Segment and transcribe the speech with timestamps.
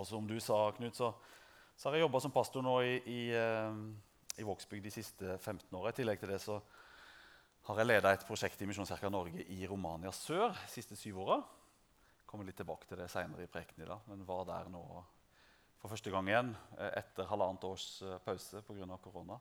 [0.00, 1.10] Og som du sa, Knut, så,
[1.76, 5.76] så har jeg jobba som pastor nå i, i, eh, i Vågsbygd de siste 15
[5.76, 5.92] åra.
[5.92, 6.56] I tillegg til det så
[7.68, 11.36] har jeg leda et prosjekt i Misjonskirka Norge i Romania sør de siste syv åra.
[12.24, 14.84] Kommer litt tilbake til det seinere i prekenen i dag, men var der nå
[15.80, 18.96] for første gang igjen eh, etter halvannet års eh, pause pga.
[19.04, 19.36] korona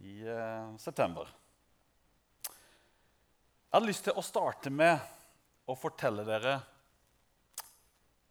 [0.00, 1.32] i eh, september.
[2.44, 4.98] Jeg hadde lyst til å starte med
[5.70, 6.58] å fortelle dere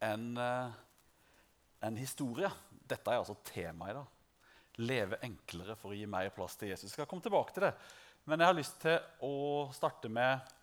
[0.00, 0.70] en, eh,
[1.86, 2.50] en historie.
[2.70, 4.16] Dette er altså temaet i dag.
[4.80, 6.88] Leve enklere for å gi mer plass til Jesus.
[6.88, 7.74] Jeg skal komme tilbake til det.
[8.28, 9.34] Men jeg har lyst til å
[9.74, 10.56] starte med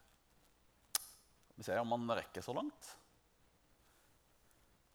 [1.58, 2.92] Vi ser om man rekker så langt.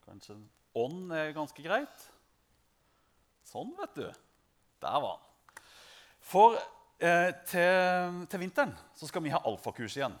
[0.05, 0.37] Kanskje
[0.79, 2.05] ånd er ganske greit.
[3.47, 4.05] Sånn, vet du.
[4.83, 5.59] Der var han.
[6.23, 6.55] For
[7.03, 10.15] eh, til, til, vinteren så skal vi ha alfakurs igjen.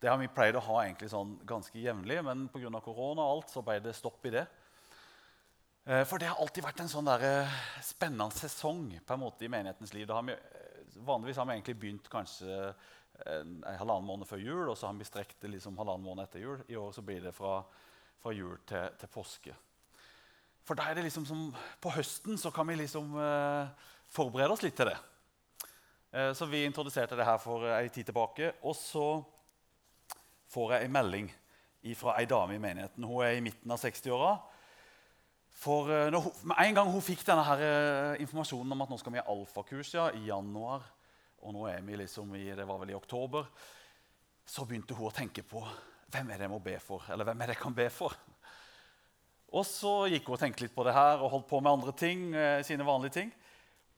[0.00, 2.72] Det har vi pleid å ha egentlig sånn ganske jevnlig, men pga.
[2.82, 4.46] korona og alt så ble det stopp i det.
[5.84, 9.42] Eh, for det har alltid vært en sånn der, eh, spennende sesong på en måte
[9.42, 10.08] i menighetens liv.
[10.08, 12.74] Har vi, eh, vanligvis har vi egentlig begynt kanskje
[13.26, 16.28] en, en halvannen måned før jul, og så har vi strekt det liksom halvannen måned
[16.28, 16.62] etter jul.
[16.68, 17.64] I år så blir det fra,
[18.22, 19.54] fra jul til, til, påske.
[20.62, 23.66] For da er det liksom som, På høsten så kan vi liksom eh,
[24.08, 24.98] forberede oss litt til det.
[26.12, 28.54] Eh, så vi introduserte det her for ei tid tilbake.
[28.62, 29.24] Og så
[30.46, 31.32] får jeg en melding
[31.98, 33.02] fra ei dame i menigheten.
[33.02, 34.36] Hun er i midten av 60-åra.
[35.62, 38.98] For uh, hun, Med en gang hun fikk denne her, uh, informasjonen om at nå
[38.98, 40.84] skal vi ha alfakurs ja, i januar,
[41.42, 43.46] og nå er vi liksom i, det var vel i oktober,
[44.46, 45.62] så begynte hun å tenke på
[46.12, 47.06] hvem er det jeg må be for.
[47.10, 48.16] Eller hvem er det jeg kan be for?
[49.52, 51.94] Og så gikk hun og tenkte litt på det her og holdt på med andre
[51.96, 52.26] ting.
[52.34, 53.32] Uh, sine vanlige ting.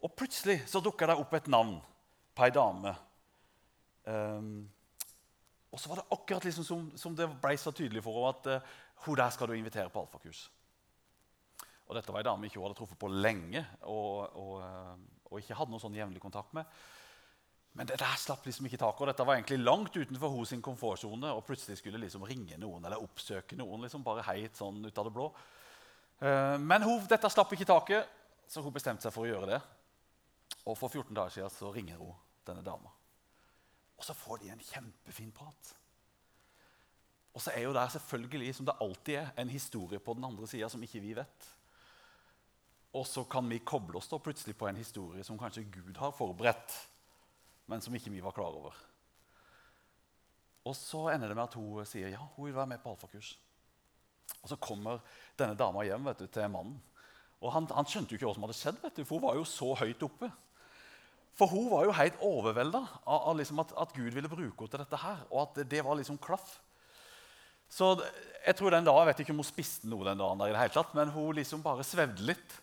[0.04, 1.78] Og plutselig så dukka det opp et navn
[2.34, 2.92] på ei dame.
[4.04, 4.66] Um,
[5.72, 9.06] og så var det akkurat liksom som, som det ble så tydelig for henne at
[9.06, 10.44] hun der skal du invitere på alfakurs.
[11.84, 14.92] Og dette var ei dame ikke hun hadde truffet på lenge og, og, eh,
[15.30, 16.68] og ikke hadde noe sånn jevnlig kontakt med.
[17.74, 19.02] Men det der slapp liksom ikke taket.
[19.02, 21.32] Og dette var egentlig langt utenfor hos sin komfortsone.
[21.34, 25.08] Og plutselig skulle liksom ringe noen eller oppsøke noen liksom bare heit sånn ut av
[25.08, 25.30] det blå.
[26.22, 28.12] Eh, men hun, dette slapp ikke taket,
[28.48, 29.62] så hun bestemte seg for å gjøre det.
[30.64, 32.14] Og for 14 dager siden så ringer hun
[32.46, 32.92] denne dama.
[33.98, 35.74] Og så får de en kjempefin prat.
[37.34, 40.46] Og så er jo der selvfølgelig, som det alltid er, en historie på den andre
[40.46, 41.50] sida som ikke vi vet.
[42.94, 46.14] Og så kan vi koble oss da plutselig på en historie som kanskje Gud har
[46.14, 46.74] forberedt,
[47.70, 48.76] men som ikke vi var klar over.
[50.64, 53.34] Og så ender det med at hun sier ja, hun vil være med på alfakurs.
[54.40, 55.02] Og så kommer
[55.38, 56.78] denne dama hjem vet du, til mannen.
[57.44, 59.36] Og han, han, skjønte jo ikke hva som hadde skjedd, vet du, for hun var
[59.36, 60.30] jo så høyt oppe.
[61.34, 64.70] For hun var jo helt overvelda av, av liksom at, at, Gud ville bruke henne
[64.70, 65.24] til dette her.
[65.32, 66.54] Og at det, det var liksom klaff.
[67.68, 70.52] Så jeg tror den dagen, jeg vet ikke om hun spiste noe den dagen, der
[70.52, 72.60] i det hele tatt, men hun liksom bare svevde litt.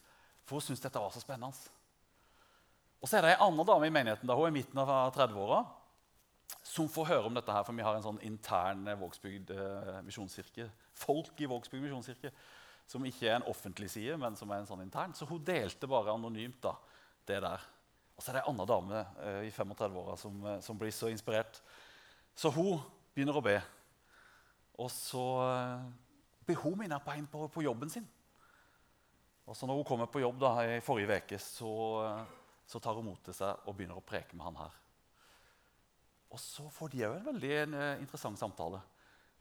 [0.51, 1.71] For hun syntes dette var så spennende.
[2.99, 5.13] Og så er det ei anna dame i menigheten da hun er i midten av
[5.15, 5.61] 30-åra,
[6.67, 10.67] som får høre om dette her, for vi har en sånn intern Vågsbygd eh, misjonskirke.
[10.99, 12.33] Folk i Vågsbygd misjonskirke
[12.91, 15.15] som ikke er en offentlig side, men som er en sånn intern.
[15.15, 16.75] Så hun delte bare anonymt da,
[17.29, 17.63] det der.
[18.17, 21.09] Og så er det ei anna dame eh, i 35-åra som, eh, som, blir så
[21.09, 21.61] inspirert.
[22.35, 22.81] Så hun
[23.15, 23.55] begynner å be.
[24.77, 25.87] Og så eh,
[26.45, 28.05] blir hun minnet på en på, på jobben sin.
[29.51, 31.71] Og når hun kommer på jobb da, i forrige uke, så,
[32.63, 34.77] så, tar hun mot til seg og begynner å preke med han her.
[36.31, 38.79] Og så får de òg en veldig eh, interessant samtale.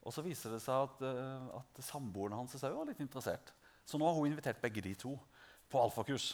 [0.02, 3.52] Og så viser det seg at, uh, at samboeren hans òg var litt interessert.
[3.86, 5.12] Så nå har hun invitert begge de to
[5.70, 6.32] på alfakurs.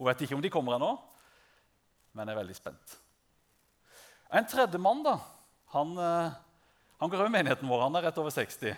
[0.00, 0.90] Hun vet ikke om de kommer ennå,
[2.18, 2.98] men er veldig spent.
[4.34, 5.18] En tredje mann da,
[5.76, 6.34] han, uh,
[6.98, 7.86] han går over menigheten vår.
[7.86, 8.74] Han er rett over 60.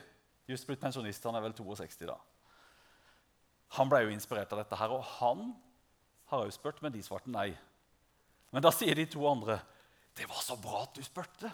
[0.50, 1.24] Just blitt pensjonist.
[1.24, 2.20] Han er vel 62 da.
[3.74, 5.50] Han ble jo inspirert av dette, her, og han
[6.30, 7.50] har òg spurt, men de svarte nei.
[8.54, 9.60] Men da sier de to andre,
[10.14, 11.52] 'Det var så bra at du spurte.'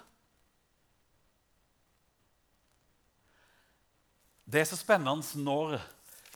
[4.45, 5.81] Det er så spennende når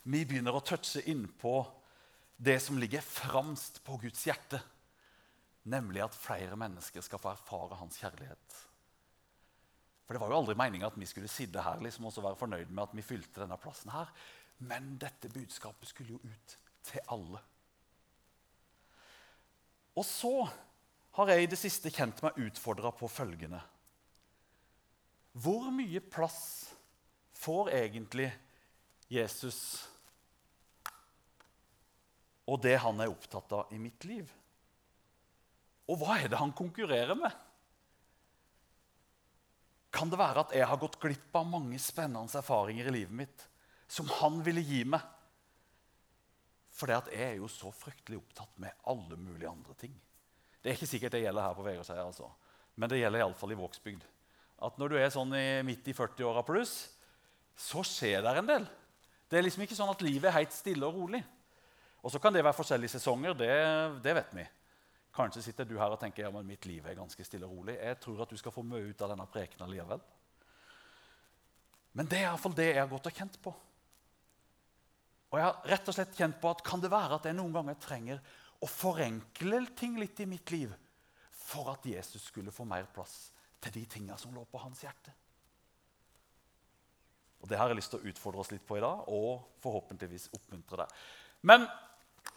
[0.03, 1.67] vi begynner å touche innpå
[2.37, 4.61] det som ligger fremst på Guds hjerte,
[5.63, 8.67] nemlig at flere mennesker skal få erfare hans kjærlighet.
[10.07, 12.69] For Det var jo aldri meninga at vi skulle sitte her liksom, og være fornøyd
[12.71, 14.07] med at vi fylte denne plassen her.
[14.57, 16.55] Men dette budskapet skulle jo ut
[16.87, 17.41] til alle.
[19.97, 20.33] Og så
[21.17, 23.59] har jeg i det siste kjent meg utfordra på følgende
[25.37, 26.41] Hvor mye plass
[27.37, 28.29] får egentlig
[29.09, 29.61] Jesus
[32.47, 34.29] og det han er opptatt av i mitt liv?
[35.91, 37.33] Og hva er det han konkurrerer med?
[39.91, 43.47] Kan det være at jeg har gått glipp av mange spennende erfaringer i livet mitt
[43.87, 45.03] som han ville gi meg.
[46.77, 49.95] For jeg er jo så fryktelig opptatt med alle mulige andre ting.
[50.61, 52.27] Det er ikke sikkert det gjelder her på Vegårshei, altså.
[52.75, 54.03] men det gjelder iallfall i Vågsbygd.
[54.67, 56.75] At når du er sånn i, midt i 40-åra pluss,
[57.57, 58.67] så skjer det en del.
[59.29, 61.21] Det er liksom ikke sånn at livet er helt stille og rolig.
[62.05, 63.33] Og så kan det være forskjellige sesonger.
[63.37, 63.49] Det,
[64.05, 64.45] det, vet vi.
[65.17, 67.77] Kanskje sitter du her og tenker ja, men mitt liv er ganske stille og rolig.
[67.79, 70.03] Jeg tror at du skal få mye ut av denne prekenen likevel.
[71.97, 73.53] Men det er iallfall det jeg har gått og kjent på.
[75.27, 77.55] Og jeg har rett og slett kjent på at kan det være at jeg noen
[77.55, 78.21] ganger trenger
[78.63, 80.71] å forenkle ting litt i mitt liv
[81.47, 83.29] for at Jesus skulle få mer plass
[83.63, 85.13] til de tinga som lå på hans hjerte.
[87.41, 90.31] Og Det har jeg lyst til å utfordre oss litt på i dag, og forhåpentligvis
[90.33, 90.95] oppmuntre deg.
[91.47, 91.67] Men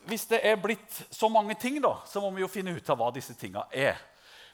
[0.07, 3.01] hvis det er blitt så mange ting, da, så må vi jo finne ut av
[3.01, 3.99] hva disse tinga er.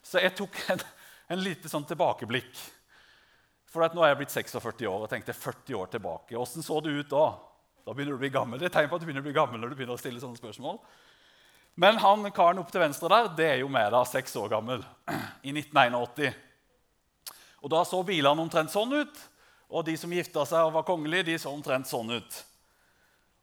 [0.03, 0.85] Så jeg tok en,
[1.35, 2.63] en lite sånn tilbakeblikk.
[3.69, 6.39] For nå er jeg blitt 46 år og tenkte 40 år tilbake.
[6.39, 7.27] Åssen så det ut da?
[7.87, 8.59] Da begynner du å bli gammel.
[8.59, 10.19] Det er tegn på at du begynner å bli gammel når du begynner å stille
[10.19, 10.81] sånne spørsmål.
[11.79, 14.83] Men han karen opp til venstre der, det er jo meg, da, seks år gammel,
[15.47, 16.35] i 1981.
[17.63, 19.21] Og Da så bilene omtrent sånn ut,
[19.71, 22.41] og de som gifta seg og var kongelige, de så omtrent sånn ut.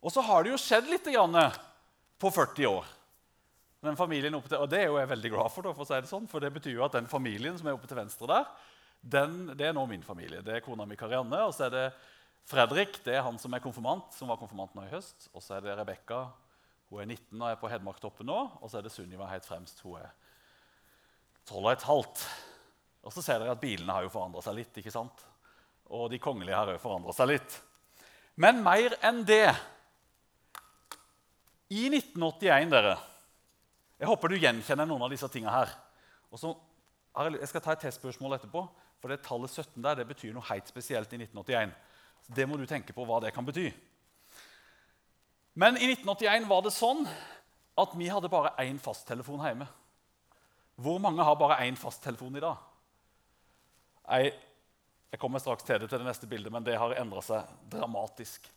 [0.03, 2.91] Og så har det jo skjedd litt på 40 år.
[3.83, 5.99] Den familien oppe til, og Det er jo jeg veldig glad for, for å si
[5.99, 8.51] det sånn, for det betyr jo at den familien som er oppe til venstre der,
[9.03, 10.41] den, det er nå min familie.
[10.43, 11.87] Det er kona mi Karianne, og så er det
[12.49, 15.29] Fredrik det er han som er konfirmant, som var konfirmant nå i høst.
[15.31, 16.25] Og så er det Rebekka.
[16.91, 18.39] Hun er 19 og er på Hedmarktoppen nå.
[18.59, 19.79] Og så er det Sunniva helt fremst.
[19.85, 20.11] Hun er
[21.47, 22.25] 12 og et halvt.
[23.03, 24.75] Og så ser dere at bilene har jo forandra seg litt.
[24.79, 25.23] ikke sant?
[25.91, 27.57] Og de kongelige har òg forandra seg litt.
[28.39, 29.45] Men mer enn det
[31.73, 32.97] I 1981, dere
[33.99, 35.73] Jeg håper du gjenkjenner noen av disse tinga her.
[36.33, 36.49] Og så,
[37.37, 38.63] jeg skal ta et testspørsmål etterpå,
[38.99, 41.71] for det tallet 17 der det betyr noe helt spesielt i 1981.
[42.27, 43.67] Det må du tenke på hva det kan bety.
[45.59, 47.03] Men i 1981 var det sånn
[47.77, 49.67] at vi hadde bare én fasttelefon hjemme.
[50.81, 52.57] Hvor mange har bare én fasttelefon i dag?
[54.07, 54.33] Jeg,
[55.13, 58.49] jeg kommer straks til det til det neste bildet, men det har endra seg dramatisk.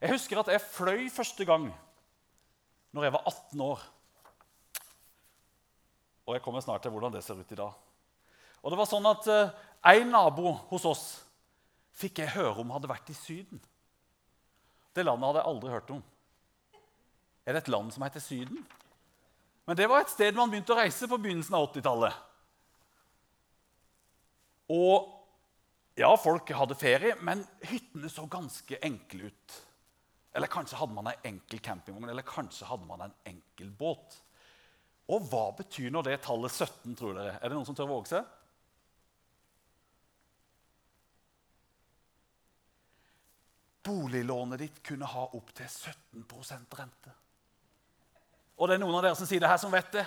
[0.00, 1.68] Jeg husker at jeg fløy første gang
[2.96, 3.84] når jeg var 18 år.
[6.28, 7.72] Og jeg kommer snart til hvordan det ser ut i dag.
[8.62, 11.04] Og det var sånn at uh, nabo hos oss
[11.98, 13.60] fikk jeg høre om hadde vært i Syden.
[14.94, 16.02] Det landet hadde jeg aldri hørt om.
[17.46, 18.62] Er det et land som heter Syden?
[19.68, 22.24] Men det var et sted man begynte å reise på begynnelsen av 80-tallet.
[24.72, 25.14] Og
[25.98, 29.58] ja, folk hadde ferie, men hyttene så ganske enkle ut.
[30.36, 34.18] Eller kanskje hadde man en enkel campingvogn, eller kanskje hadde man en enkel båt.
[35.08, 37.38] Og hva betyr nå det tallet 17, tror dere?
[37.40, 38.28] Er det noen som tør våge seg?
[43.88, 47.14] Boliglånet ditt kunne ha opptil 17% rente.
[48.58, 50.04] Og det er noen av dere som sier det her, som vet det.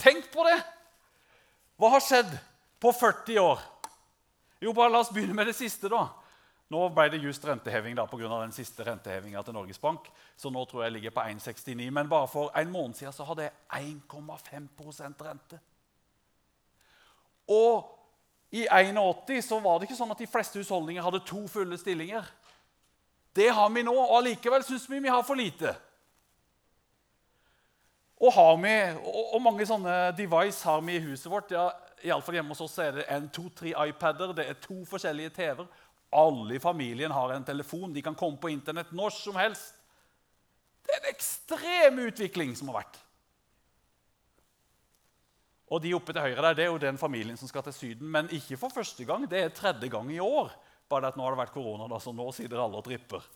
[0.00, 0.56] Tenk på det!
[1.80, 2.32] Hva har skjedd
[2.80, 3.60] på 40 år?
[4.60, 5.88] Jo, bare La oss begynne med det siste.
[5.88, 6.06] da.
[6.70, 8.28] Nå ble det just renteheving da, pga.
[8.28, 10.06] den siste rentehevinga til Norges Bank.
[10.36, 11.90] Så nå tror jeg jeg ligger på 1,69.
[11.90, 15.58] Men bare for en måned siden så hadde jeg 1,5% rente.
[17.50, 17.88] Og
[18.54, 22.28] i 81 så var det ikke sånn at de fleste husholdninger hadde to fulle stillinger.
[23.36, 25.74] Det har vi nå, og allikevel syns vi vi har for lite.
[28.20, 28.72] Og, har vi,
[29.32, 31.52] og, mange sånne device har vi i huset vårt.
[31.54, 31.70] Ja,
[32.04, 35.68] Iallfall hjemme hos oss er det en to-tre iPader, det er to forskjellige TV-er.
[36.20, 37.94] Alle i familien har en telefon.
[37.94, 39.76] De kan komme på Internett når som helst.
[40.82, 42.98] Det er en ekstrem utvikling som har vært.
[45.70, 48.10] Og de oppe til høyre der, det er jo den familien som skal til Syden.
[48.10, 49.28] Men ikke for første gang.
[49.30, 50.50] Det er tredje gang i år.
[50.90, 53.26] Bare at nå har det vært korona, da, så nå sitter alle og tripper.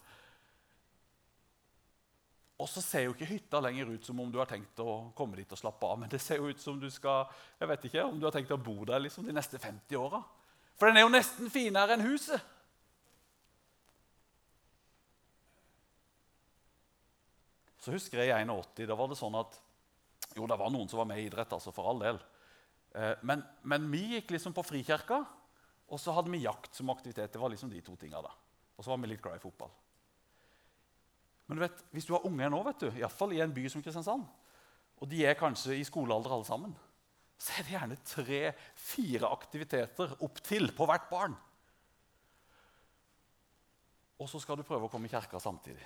[2.62, 5.38] Og så ser jo ikke hytta lenger ut som om du har tenkt å komme
[5.38, 5.98] dit og slappe av.
[6.00, 7.26] Men det ser jo ut som du skal,
[7.58, 10.22] jeg vet ikke, om du har tenkt å bo der liksom de neste 50 åra.
[10.78, 12.52] For den er jo nesten finere enn huset.
[17.84, 18.86] Så husker jeg i 81.
[18.88, 19.58] Da var det sånn at
[20.34, 22.18] jo, det var noen som var med i idrett, altså for all del.
[22.96, 25.20] Eh, men, men vi gikk liksom på Frikirka.
[25.94, 27.30] Og så hadde vi jakt som aktivitet.
[27.32, 28.18] Det var liksom de to tinga.
[28.18, 29.70] Og så var vi litt glad i fotball.
[31.46, 33.84] Men du vet, hvis du har unger nå, vet du, iallfall i en by som
[33.84, 34.24] Kristiansand,
[35.02, 36.74] og de er kanskje i skolealder alle sammen,
[37.38, 41.34] så er det gjerne tre-fire aktiviteter opptil på hvert barn.
[44.22, 45.84] Og så skal du prøve å komme i kirka samtidig.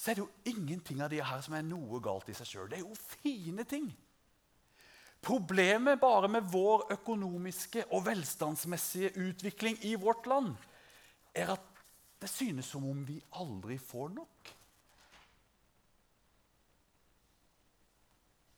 [0.00, 2.70] Så er det jo ingenting av de her som er noe galt i seg sjøl.
[2.70, 3.90] Det er jo fine ting.
[5.20, 10.54] Problemet bare med vår økonomiske og velstandsmessige utvikling i vårt land
[11.36, 11.66] er at
[12.20, 14.54] det synes som om vi aldri får nok.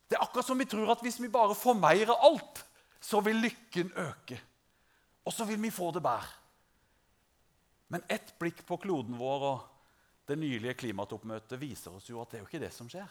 [0.06, 2.64] Det er akkurat som vi tror at hvis vi bare får mer av alt,
[3.02, 4.38] så vil lykken øke.
[5.26, 6.30] Og så vil vi få det bedre.
[7.92, 9.68] Men ett blikk på kloden vår og
[10.30, 13.08] det nylige klimatoppmøtet viser oss jo at det er jo ikke det som skjer.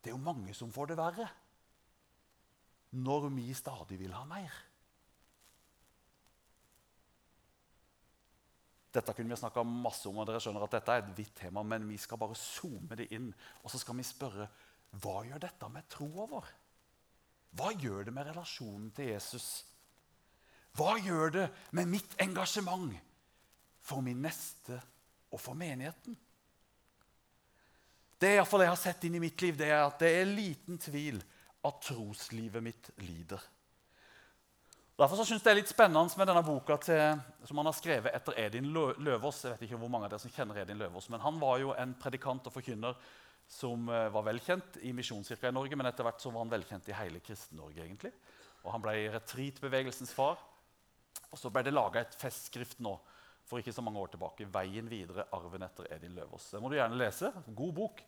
[0.00, 1.26] Det er jo mange som får det verre
[2.94, 4.54] når vi stadig vil ha mer.
[8.94, 11.64] Dette kunne vi snakka masse om, og dere skjønner at dette er et vidt tema,
[11.66, 13.32] men vi skal bare zoome det inn,
[13.64, 14.46] og så skal vi spørre
[15.02, 16.50] hva gjør dette med troa vår?
[17.58, 19.48] Hva gjør det med relasjonen til Jesus?
[20.78, 22.94] Hva gjør det med mitt engasjement
[23.84, 24.78] for min neste
[25.30, 26.14] og for menigheten?
[28.18, 31.18] Det jeg har sett inn i mitt liv, det er at det er liten tvil
[31.64, 33.42] at troslivet mitt lider.
[34.94, 37.18] Derfor så synes jeg det er litt spennende med denne boka til,
[37.48, 39.40] som han har skrevet etter Edin Løvaas.
[39.42, 41.72] Jeg vet ikke hvor mange av dere som kjenner Edin Løvaas, men Han var jo
[41.74, 42.94] en predikant og forkynner
[43.50, 46.88] som eh, var velkjent i Misjonskirka i Norge, men etter hvert så var han velkjent
[46.88, 47.82] i hele Kristen-Norge.
[47.82, 48.12] egentlig.
[48.62, 50.38] Og Han ble retreatbevegelsens far.
[51.30, 52.94] Og så ble det laga et festskrift nå
[53.44, 54.46] for ikke så mange år tilbake.
[54.46, 55.26] 'Veien videre.
[55.32, 56.52] Arven etter Edin Løvaas'.
[56.54, 57.32] Det må du gjerne lese.
[57.48, 58.04] God bok.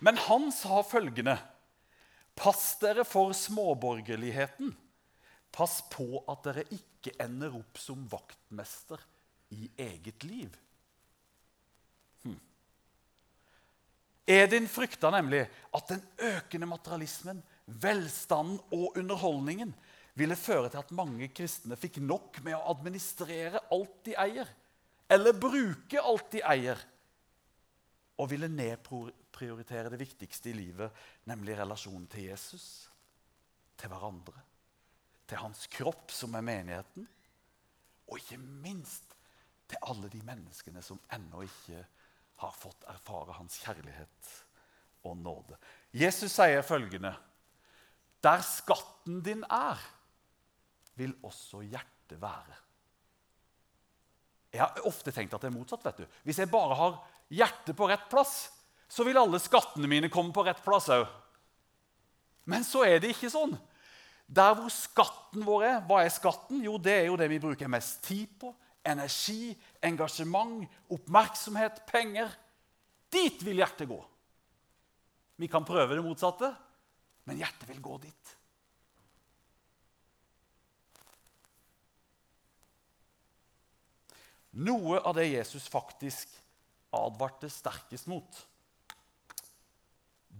[0.00, 1.38] Men han sa følgende.:
[2.36, 4.74] Pass dere for småborgerligheten.
[5.56, 9.00] Pass på at dere ikke ender opp som vaktmester
[9.56, 10.52] i eget liv.
[12.26, 12.36] Hm.
[14.26, 16.02] Edin frykta nemlig at den
[16.34, 19.72] økende materialismen, velstanden og underholdningen
[20.16, 24.48] ville føre til at mange kristne fikk nok med å administrere alt de eier,
[25.12, 26.78] eller bruke alt de eier,
[28.16, 30.92] og ville nedprioritere det viktigste i livet,
[31.24, 32.88] nemlig relasjonen til Jesus,
[33.76, 34.34] til hverandre,
[35.26, 37.06] til hans kropp, som er menigheten,
[38.06, 39.16] og ikke minst
[39.68, 41.82] til alle de menneskene som ennå ikke
[42.42, 44.30] har fått erfare hans kjærlighet
[45.06, 45.56] og nåde.
[45.92, 47.14] Jesus sier følgende.:
[48.22, 49.80] Der skatten din er,
[50.94, 52.56] vil også hjertet være.
[54.52, 55.84] Jeg har ofte tenkt at det er motsatt.
[55.84, 56.06] vet du.
[56.24, 58.52] Hvis jeg bare har hjertet på rett plass,
[58.88, 61.06] så vil alle skattene mine komme på rett plass òg.
[62.46, 63.56] Men så er det ikke sånn.
[64.26, 66.62] Der hvor skatten vår er, hva er skatten?
[66.62, 68.52] Jo, det er jo det vi bruker mest tid på.
[68.86, 69.50] Energi,
[69.82, 70.62] engasjement,
[70.94, 72.30] oppmerksomhet, penger.
[73.10, 73.98] Dit vil hjertet gå.
[75.36, 76.48] Vi kan prøve det motsatte,
[77.26, 78.32] men hjertet vil gå dit.
[84.56, 86.30] Noe av det Jesus faktisk
[86.96, 88.38] advarte sterkest mot,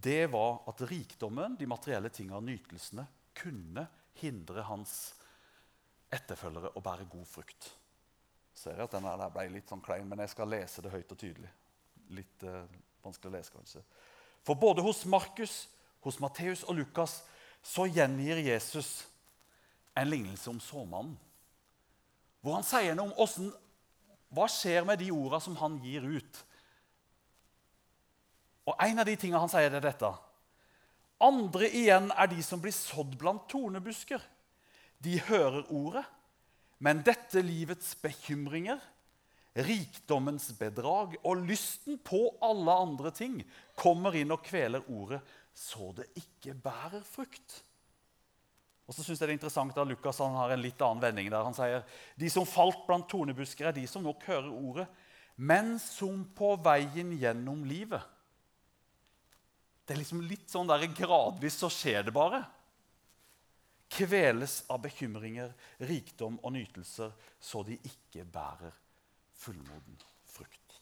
[0.07, 3.87] det var at rikdommen, de materielle tingene nytelsene, kunne
[4.21, 4.93] hindre hans
[6.15, 7.69] etterfølgere å bære god frukt.
[8.57, 11.21] Ser jeg at der ble litt sånn klein, men jeg skal lese det høyt og
[11.21, 11.51] tydelig.
[12.17, 12.63] Litt eh,
[13.05, 13.83] vanskelig å lese, kanskje.
[14.47, 15.67] For både hos Markus,
[16.07, 17.19] hos Matteus og Lukas
[17.67, 19.03] så gjengir Jesus
[19.97, 21.17] en lignelse om såmannen.
[22.41, 23.51] Hvor han sier noe om hvordan,
[24.31, 26.43] hva skjer med de ordene som han gir ut?
[28.67, 30.11] Og En av de tingene han sier, er dette.
[31.23, 34.21] Andre igjen er de som blir sådd blant tornebusker.
[34.99, 36.05] De hører ordet,
[36.83, 38.81] men dette livets bekymringer,
[39.57, 43.39] rikdommens bedrag og lysten på alle andre ting
[43.79, 45.23] kommer inn og kveler ordet,
[45.57, 47.63] så det ikke bærer frukt.
[48.87, 51.31] Og så synes jeg det er interessant at Lukas har en litt annen vending.
[51.33, 51.83] der Han sier
[52.15, 54.87] de som falt blant tornebusker, er de som nok hører ordet,
[55.37, 58.05] men som på veien gjennom livet.
[59.87, 62.43] Det er liksom litt sånn der gradvis så skjer det bare.
[63.87, 65.53] Kveles av bekymringer,
[65.87, 68.75] rikdom og nytelser, så de ikke bærer
[69.39, 70.81] fullmoden frukt.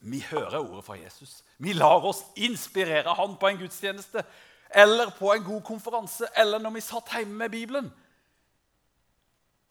[0.00, 1.42] Vi hører ordet fra Jesus.
[1.62, 4.24] Vi lar oss inspirere han på en gudstjeneste
[4.70, 7.90] eller på en god konferanse eller når vi satt hjemme med Bibelen.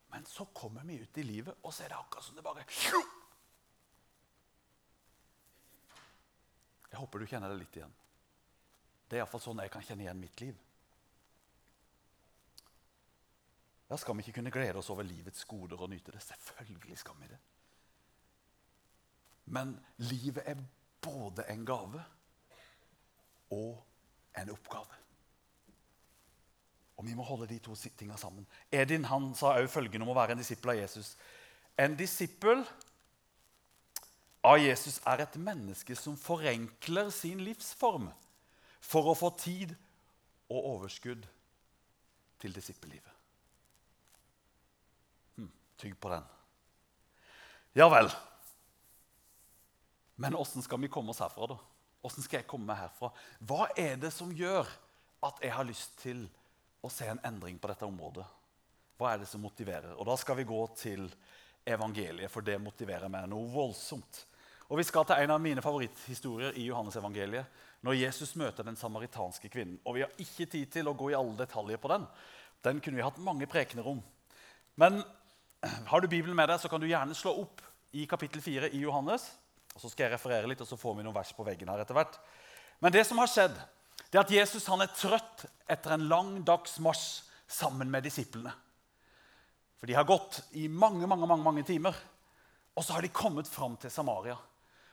[0.09, 2.65] Men så kommer vi ut i livet, og så er det akkurat som det bare
[6.89, 7.93] Jeg håper du kjenner det litt igjen.
[9.09, 10.57] Det er iallfall sånn jeg kan kjenne igjen mitt liv.
[13.89, 16.21] Ja, skal vi ikke kunne glede oss over livets goder og nyte det.
[16.21, 17.39] Selvfølgelig skal vi det.
[19.49, 19.73] Men
[20.05, 20.61] livet er
[21.01, 22.03] både en gave
[23.49, 23.79] og
[24.37, 24.99] en oppgave.
[26.99, 28.45] Og Vi må holde de to tingene sammen.
[28.71, 31.13] Edin han sa òg følgende om å være en disippel av Jesus.
[31.79, 32.65] En disippel
[34.49, 38.09] av Jesus er et menneske som forenkler sin livsform
[38.81, 39.75] for å få tid
[40.49, 41.27] og overskudd
[42.39, 43.15] til disippellivet.
[45.37, 46.25] Hm, Tygg på den.
[47.77, 48.09] Ja vel.
[50.19, 51.59] Men åssen skal vi komme oss herfra, da?
[52.01, 53.11] Åssen skal jeg komme meg herfra?
[53.43, 54.67] Hva er det som gjør
[55.27, 56.25] at jeg har lyst til
[56.83, 58.25] å se en endring på dette området?
[58.99, 59.93] Hva er det som motiverer?
[59.95, 61.05] Og Da skal vi gå til
[61.67, 64.25] evangeliet, for det motiverer meg noe voldsomt.
[64.69, 67.45] Og Vi skal til en av mine favoritthistorier i Johannes-evangeliet,
[67.81, 69.79] når Jesus møter den samaritanske kvinnen.
[69.85, 72.05] Og Vi har ikke tid til å gå i alle detaljer på den.
[72.61, 74.01] Den kunne vi hatt mange prekener om.
[74.77, 75.01] Men
[75.91, 77.63] har du Bibelen med deg, så kan du gjerne slå opp
[77.97, 79.25] i kapittel 4 i Johannes.
[79.73, 81.81] Og Så skal jeg referere litt, og så får vi noen vers på veggen her
[81.81, 82.19] etter hvert.
[82.79, 83.57] Men det som har skjedd,
[84.09, 88.53] det er at Jesus han er trøtt etter en lang dags marsj sammen med disiplene.
[89.79, 91.95] For de har gått i mange mange, mange, mange timer.
[92.75, 94.37] Og så har de kommet fram til Samaria.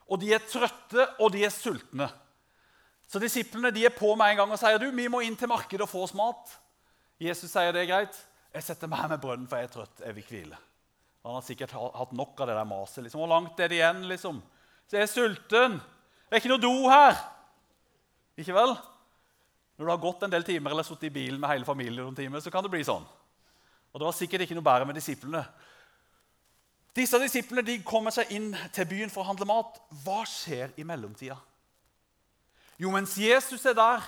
[0.06, 2.06] Og de er trøtte, og de er sultne.
[3.06, 5.50] Så disiplene de er på med en gang og sier du, vi må inn til
[5.50, 6.56] markedet og få oss mat.
[7.22, 8.18] Jesus sier det er greit.
[8.54, 10.02] Jeg setter meg med brønnen, for jeg er trøtt.
[10.02, 10.58] Jeg vil hvile.
[11.26, 13.02] Han har sikkert hatt nok av det der maset.
[13.04, 13.22] Liksom.
[13.22, 14.04] Hvor langt er det igjen?
[14.10, 14.38] liksom?
[14.86, 15.78] Så jeg er sulten.
[16.26, 17.18] Det er ikke noe do her.
[18.38, 18.74] Ikke vel?
[19.76, 22.16] Når du har gått en del timer eller sittet i bilen med hele familien noen
[22.16, 23.04] timer, så kan det bli sånn.
[23.92, 25.42] Og det var sikkert ikke noe bedre med disiplene.
[26.96, 29.76] Disse disiplene kommer seg inn til byen for å handle mat.
[30.04, 31.36] Hva skjer i mellomtida?
[32.80, 34.04] Jo, mens Jesus er der,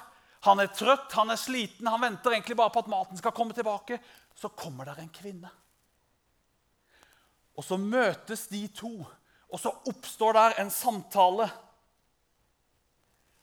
[0.47, 3.57] han er trøtt, han er sliten, han venter egentlig bare på at maten skal komme
[3.57, 3.99] tilbake,
[4.37, 5.51] så kommer der en kvinne.
[7.59, 8.93] Og så møtes de to,
[9.49, 11.49] og så oppstår der en samtale.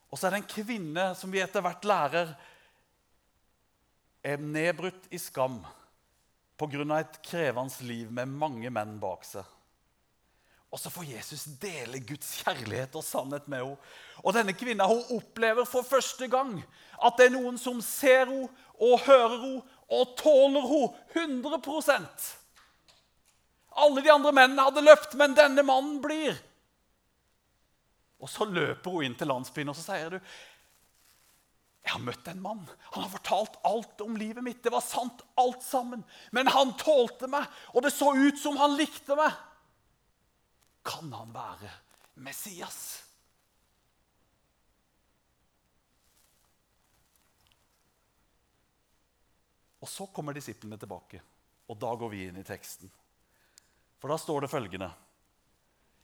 [0.10, 2.36] Og så er det en kvinne som vi etter hvert lærer
[4.26, 5.60] er nedbrutt i skam
[6.58, 7.00] pga.
[7.00, 9.44] et krevende liv med mange menn bak seg.
[10.72, 13.78] Og så får Jesus dele Guds kjærlighet og sannhet med henne.
[14.24, 16.58] Og denne kvinna hun opplever for første gang
[17.00, 20.66] at det er noen som ser henne og hører henne og tåler
[21.14, 22.26] henne 100%
[23.86, 26.36] Alle de andre mennene hadde løpt, men denne mannen blir.
[28.20, 30.20] Og så løper hun inn til landsbyen og så sier du,
[31.86, 32.64] jeg har møtt en mann.
[32.96, 34.64] Han har fortalt alt om livet mitt.
[34.66, 36.02] Det var sant, alt sammen.
[36.34, 37.46] Men han tålte meg,
[37.78, 39.38] og det så ut som han likte meg.
[40.86, 41.70] Kan han være
[42.26, 42.82] Messias?
[49.86, 51.22] Og så kommer disiplene tilbake,
[51.70, 52.90] og da går vi inn i teksten.
[54.02, 54.90] For da står det følgende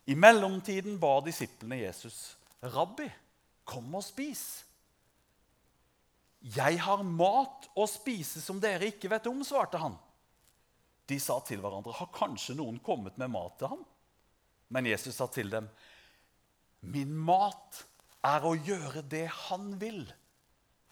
[0.10, 3.10] i mellomtiden ba disiplene Jesus, 'Rabbi,
[3.66, 4.66] kom og spis.'
[6.42, 9.98] 'Jeg har mat å spise som dere ikke vet om', svarte han.
[11.06, 13.86] De sa til hverandre, 'Har kanskje noen kommet med mat til ham?'
[14.70, 15.70] Men Jesus sa til dem,
[16.82, 17.86] 'Min mat
[18.24, 20.12] er å gjøre det han vil,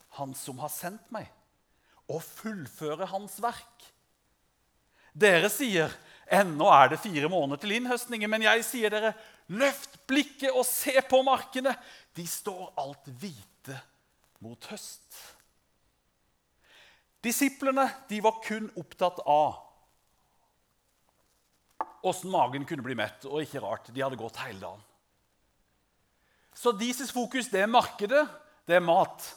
[0.10, 1.32] han som har sendt meg,
[2.08, 3.94] og fullføre hans verk.'
[5.16, 5.90] Dere sier,
[6.30, 9.16] Ennå er det fire måneder til innhøstningen, men jeg sier dere,
[9.50, 11.74] løft blikket og se på markene.
[12.14, 13.80] De står alt hvite
[14.46, 15.39] mot høst.
[17.24, 19.66] Disiplene de var kun opptatt av
[22.02, 23.26] åssen magen kunne bli mett.
[23.28, 24.86] Og ikke rart, de hadde gått hele dagen.
[26.56, 28.26] Så deres fokus det er markedet,
[28.68, 29.28] det er mat.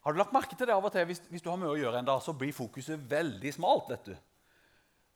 [0.00, 1.04] Har du lagt merke til det av og til?
[1.10, 3.90] Hvis, hvis du har mye å gjøre en dag, så blir fokuset veldig smalt.
[3.90, 4.14] vet du.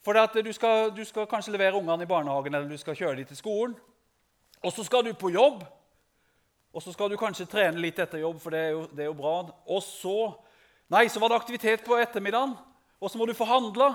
[0.05, 3.31] For du skal, du skal kanskje levere ungene i barnehagen eller du skal kjøre dem
[3.31, 3.77] til skolen.
[4.65, 5.65] Og så skal du på jobb,
[6.73, 9.09] og så skal du kanskje trene litt etter jobb, for det er jo, det er
[9.09, 9.35] jo bra.
[9.71, 10.19] Og så
[10.95, 12.55] Nei, så var det aktivitet på ettermiddagen,
[13.03, 13.89] og så må du forhandle.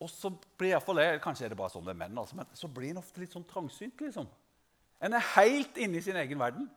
[0.00, 2.48] Og så blir iallfall det Kanskje er det bare sånn det er menn, altså, men
[2.56, 4.00] så blir en ofte litt sånn trangsynt.
[4.00, 4.28] liksom.
[5.00, 6.68] En er helt inne i sin egen verden.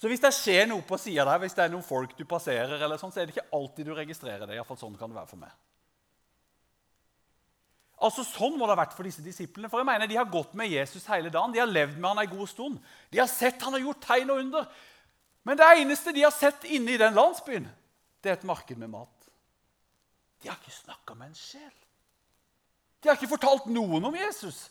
[0.00, 2.80] Så hvis det skjer noe på sida der, hvis det er noen folk du passerer,
[2.80, 4.56] eller sånn, så er det ikke alltid du registrerer det.
[4.58, 5.52] I fall sånn kan det være for meg.
[8.02, 9.68] Altså Sånn må det ha vært for disse disiplene.
[9.70, 11.52] For jeg mener De har gått med Jesus hele dagen.
[11.54, 12.80] De har levd med han en god stund.
[13.14, 14.66] De har sett han har gjort tegn og under.
[15.42, 17.66] Men det eneste de har sett inne i den landsbyen,
[18.22, 19.28] det er et marked med mat.
[20.42, 21.74] De har ikke snakka med en sjel.
[23.02, 24.68] De har ikke fortalt noen om Jesus.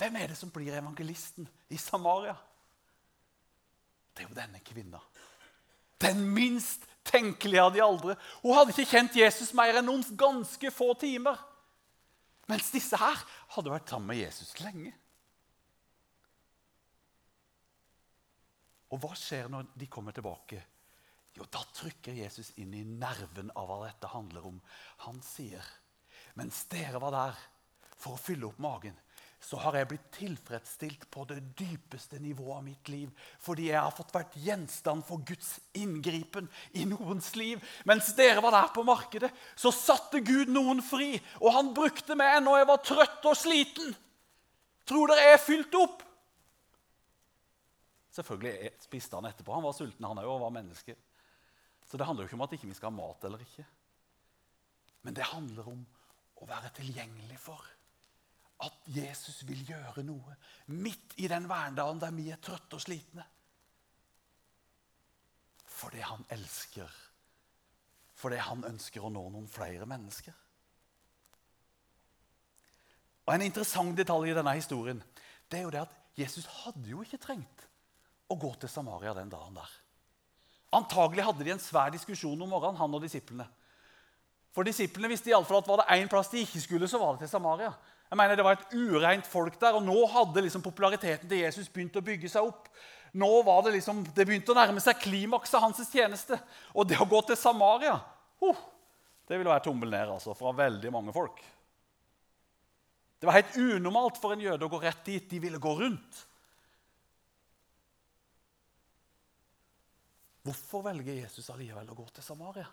[0.00, 2.34] Hvem er det som blir evangelisten i Samaria?
[4.12, 5.00] Det er jo denne kvinna.
[6.02, 8.16] Den minst tenkelige av de aldre.
[8.42, 11.38] Hun hadde ikke kjent Jesus mer enn noen ganske få timer.
[12.50, 13.20] Mens disse her
[13.54, 14.92] hadde vært sammen med Jesus lenge.
[18.92, 20.60] Og hva skjer når de kommer tilbake?
[21.32, 24.58] Jo, da trykker Jesus inn i nerven av hva dette handler om.
[25.06, 25.64] Han sier,
[26.36, 27.40] mens dere var der
[27.96, 28.98] for å fylle opp magen,
[29.42, 33.08] så har jeg blitt tilfredsstilt på det dypeste nivået av mitt liv.
[33.42, 36.46] Fordi jeg har fått vært gjenstand for Guds inngripen
[36.78, 37.58] i noens liv.
[37.88, 41.16] Mens dere var der på markedet, så satte Gud noen fri.
[41.40, 43.90] Og han brukte meg når jeg var trøtt og sliten.
[44.86, 46.06] Tror dere jeg fylte opp?
[48.12, 49.54] Selvfølgelig spiste han etterpå.
[49.56, 50.96] Han var sulten, han òg, og var menneske.
[51.88, 53.64] Så det handler jo ikke om at ikke vi ikke skal ha mat eller ikke.
[55.02, 55.86] Men det handler om
[56.42, 57.64] å være tilgjengelig for
[58.62, 60.36] at Jesus vil gjøre noe
[60.70, 63.24] midt i den hverdagen der vi er trøtte og slitne.
[65.66, 67.00] Fordi han elsker.
[68.22, 70.36] Fordi han ønsker å nå noen flere mennesker.
[73.26, 75.02] Og En interessant detalj i denne historien
[75.50, 77.66] det er jo det at Jesus hadde jo ikke trengt
[78.32, 79.72] å gå til Samaria den dagen der.
[80.72, 83.46] Antagelig hadde de en svær diskusjon om morgenen, han og disiplene.
[84.52, 87.00] For Disiplene visste i alle fall at var det én plass de ikke skulle, så
[87.00, 87.70] var det til Samaria.
[88.10, 91.70] Jeg mener Det var et ureint folk der, og nå hadde liksom populariteten til Jesus
[91.72, 92.68] begynt å bygge seg opp.
[93.16, 96.36] Nå var Det liksom, det begynte å nærme seg klimaks av hans tjeneste.
[96.74, 97.96] Og det å gå til Samaria
[98.42, 98.60] oh,
[99.28, 101.40] det ville være tommel ned altså, fra veldig mange folk.
[103.20, 105.28] Det var helt unormalt for en jøde å gå rett dit.
[105.30, 106.24] De ville gå rundt.
[110.42, 112.66] Hvorfor velger Jesus allikevel å gå til Samaria?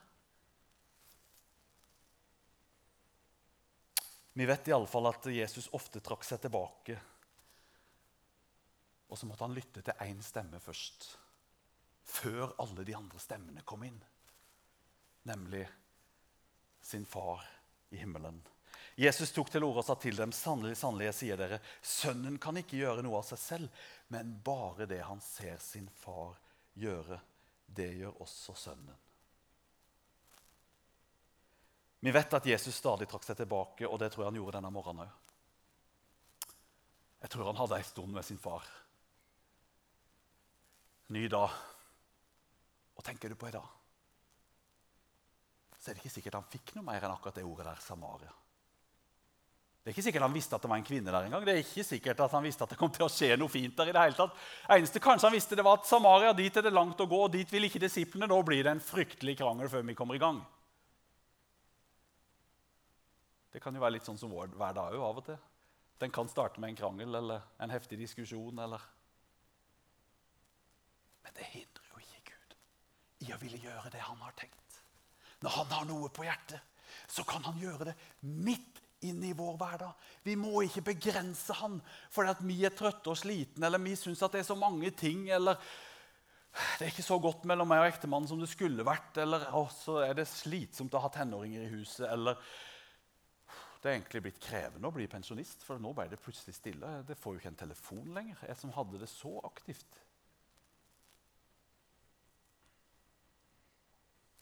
[4.33, 6.97] Vi vet iallfall at Jesus ofte trakk seg tilbake.
[9.09, 11.09] Og så måtte han lytte til én stemme først,
[12.05, 13.97] før alle de andre stemmene kom inn.
[15.29, 15.65] Nemlig
[16.81, 17.43] sin far
[17.89, 18.39] i himmelen.
[18.95, 22.57] Jesus tok til orde og sa til dem, sannelig, sannelig, jeg sier dere, sønnen kan
[22.59, 26.37] ikke gjøre noe av seg selv, men bare det han ser sin far
[26.79, 27.19] gjøre.
[27.75, 28.97] Det gjør også sønnen.
[31.99, 34.71] Vi vet at Jesus stadig trakk seg tilbake, og det tror jeg han gjorde denne
[34.71, 35.17] morgenen òg.
[37.19, 38.63] Jeg tror han hadde ei stund med sin far.
[41.11, 41.57] Ny dag.
[42.95, 43.67] Og tenker du på i dag,
[45.79, 48.31] så er det ikke sikkert han fikk noe mer enn akkurat det ordet der, Samaria.
[49.79, 51.45] Det er ikke sikkert han visste at det var en kvinne der engang.
[51.47, 53.77] Det er ikke sikkert at han visste at det kom til å skje noe fint
[53.77, 54.35] der i det hele tatt.
[54.75, 57.31] Eneste kanskje han visste det var at Samaria, dit er det langt å gå, og
[57.33, 58.27] dit vil ikke disiplene.
[58.27, 60.41] Da blir det en fryktelig krangel før vi kommer i gang.
[63.49, 65.39] Det kan jo være litt sånn som vår hverdag av og til.
[65.99, 68.59] Den kan starte med en krangel eller en heftig diskusjon.
[68.59, 68.83] eller...
[71.23, 72.53] Men det hindrer jo ikke Gud
[73.27, 74.77] i å ville gjøre det han har tenkt.
[75.39, 76.61] Når han har noe på hjertet,
[77.07, 80.07] så kan han gjøre det midt inn i vår hverdag.
[80.25, 81.77] Vi må ikke begrense han
[82.11, 85.29] fordi at vi er trøtte og slitne eller vi syns det er så mange ting.
[85.29, 85.59] eller
[86.49, 89.21] det er ikke så godt mellom meg og ektemannen som det skulle vært.
[89.21, 92.07] Eller så er det slitsomt å ha tenåringer i huset.
[92.09, 92.39] Eller
[93.79, 96.97] det er egentlig blitt krevende å bli pensjonist, for nå ble det plutselig stille.
[97.07, 100.01] Det får jo ikke en telefon lenger, jeg som hadde det så aktivt.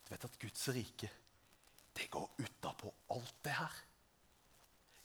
[0.07, 1.11] Du vet at Guds rike
[1.97, 3.77] det går utapå alt det her.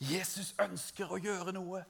[0.03, 1.85] Jesus ønsker å gjøre noe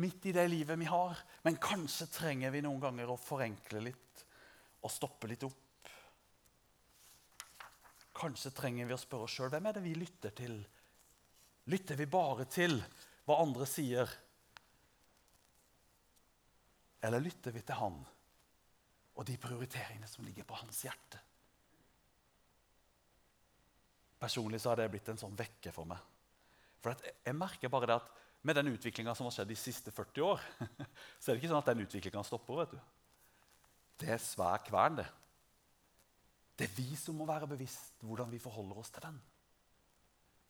[0.00, 1.18] midt i det livet vi har.
[1.44, 4.24] Men kanskje trenger vi noen ganger å forenkle litt
[4.80, 5.90] og stoppe litt opp.
[8.16, 10.56] Kanskje trenger vi å spørre oss sjøl hvem er det vi lytter til.
[11.70, 12.78] Lytter vi bare til
[13.28, 14.08] hva andre sier?
[17.00, 18.00] Eller lytter vi til Han
[19.20, 21.20] og de prioriteringene som ligger på hans hjerte?
[24.20, 26.00] Personlig så har det blitt en sånn vekke for meg.
[26.80, 28.10] For jeg merker bare det at
[28.46, 30.44] med den utviklinga som har skjedd de siste 40 år,
[31.20, 32.62] så er det ikke sånn at den utviklinga stopper.
[32.62, 32.80] vet du.
[34.00, 35.08] Det er svær kvern, det.
[36.56, 39.20] Det er vi som må være bevisst hvordan vi forholder oss til den.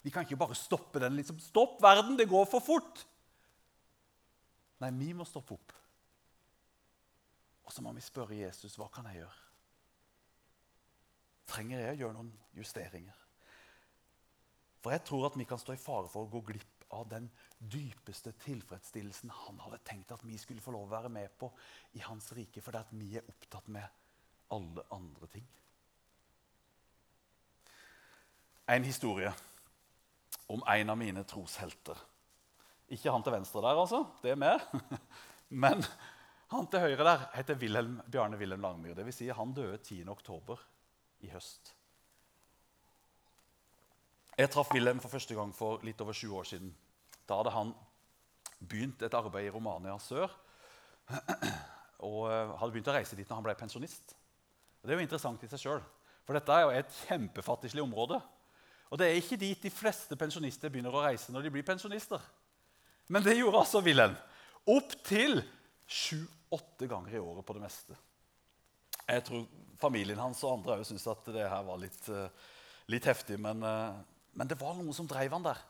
[0.02, 1.18] Vi kan ikke bare stoppe den.
[1.18, 3.04] liksom, Stopp verden, det går for fort!
[4.80, 5.74] Nei, vi må stoppe opp.
[7.68, 9.42] Og så må vi spørre Jesus hva kan jeg gjøre.
[11.50, 13.19] Trenger jeg å gjøre noen justeringer?
[14.80, 17.28] For jeg tror at vi kan stå i fare for å gå glipp av den
[17.58, 21.50] dypeste tilfredsstillelsen han hadde tenkt at vi skulle få lov å være med på
[21.98, 23.86] i hans rike, fordi at vi er opptatt med
[24.50, 25.46] alle andre ting.
[28.70, 29.30] En historie
[30.50, 31.98] om en av mine troshelter.
[32.90, 34.04] Ikke han til venstre der, altså.
[34.22, 34.62] Det er meg.
[35.62, 35.84] Men
[36.50, 38.96] han til høyre der heter Wilhelm, Bjarne Wilhelm Langmyr.
[38.98, 39.20] Dvs.
[39.20, 40.56] Si han døde 10.10.
[41.26, 41.74] i høst.
[44.40, 46.70] Jeg traff Wilhelm for første gang for litt over 20 år siden.
[47.28, 47.74] Da hadde han
[48.56, 50.32] begynt et arbeid i Romania sør.
[52.08, 54.14] Og eh, hadde begynt å reise dit når han ble pensjonist.
[54.80, 55.88] Og det er jo interessant i seg selv,
[56.24, 58.16] For dette er jo et kjempefattigslig område.
[58.88, 62.22] Og det er ikke dit de fleste pensjonister begynner å reise når de blir pensjonister.
[63.12, 64.14] Men det gjorde altså Wilhelm.
[64.72, 65.42] Opptil
[65.84, 67.98] sju-åtte ganger i året på det meste.
[69.04, 69.44] Jeg tror
[69.82, 72.48] familien hans og andre syntes at det her var litt, eh,
[72.88, 74.00] litt heftig, men, eh,
[74.32, 75.60] men, det var noe som drev han der.